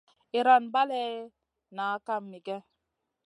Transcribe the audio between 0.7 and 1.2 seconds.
balley